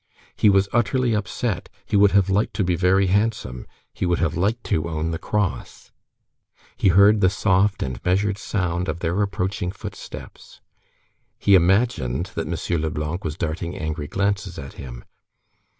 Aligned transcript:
He 0.35 0.49
was 0.49 0.67
utterly 0.73 1.13
upset, 1.15 1.69
he 1.85 1.95
would 1.95 2.09
have 2.13 2.27
liked 2.27 2.55
to 2.55 2.63
be 2.63 2.75
very 2.75 3.05
handsome, 3.05 3.67
he 3.93 4.03
would 4.07 4.17
have 4.17 4.35
liked 4.35 4.63
to 4.63 4.89
own 4.89 5.11
the 5.11 5.19
cross. 5.19 5.91
He 6.75 6.87
heard 6.87 7.21
the 7.21 7.29
soft 7.29 7.83
and 7.83 8.03
measured 8.03 8.39
sound 8.39 8.89
of 8.89 9.01
their 9.01 9.21
approaching 9.21 9.71
footsteps. 9.71 10.59
He 11.37 11.53
imagined 11.53 12.31
that 12.33 12.47
M. 12.47 12.81
Leblanc 12.81 13.23
was 13.23 13.37
darting 13.37 13.77
angry 13.77 14.07
glances 14.07 14.57
at 14.57 14.73
him. 14.73 15.05